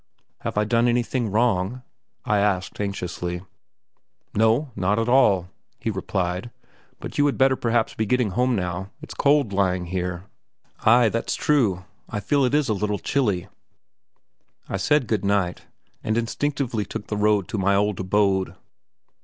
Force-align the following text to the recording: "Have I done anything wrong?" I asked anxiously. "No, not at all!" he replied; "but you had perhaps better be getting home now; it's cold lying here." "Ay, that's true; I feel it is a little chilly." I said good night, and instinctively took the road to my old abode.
"Have 0.39 0.57
I 0.57 0.63
done 0.63 0.87
anything 0.87 1.29
wrong?" 1.29 1.83
I 2.25 2.39
asked 2.39 2.81
anxiously. 2.81 3.43
"No, 4.33 4.71
not 4.75 4.97
at 4.97 5.07
all!" 5.07 5.49
he 5.77 5.91
replied; 5.91 6.49
"but 6.99 7.19
you 7.19 7.25
had 7.27 7.37
perhaps 7.61 7.91
better 7.93 7.97
be 7.97 8.07
getting 8.07 8.31
home 8.31 8.55
now; 8.55 8.89
it's 9.03 9.13
cold 9.13 9.53
lying 9.53 9.85
here." 9.85 10.23
"Ay, 10.79 11.09
that's 11.09 11.35
true; 11.35 11.85
I 12.09 12.19
feel 12.19 12.43
it 12.45 12.55
is 12.55 12.67
a 12.67 12.73
little 12.73 12.97
chilly." 12.97 13.47
I 14.67 14.77
said 14.77 15.05
good 15.05 15.23
night, 15.23 15.67
and 16.03 16.17
instinctively 16.17 16.83
took 16.83 17.05
the 17.05 17.15
road 17.15 17.47
to 17.49 17.59
my 17.59 17.75
old 17.75 17.99
abode. 17.99 18.55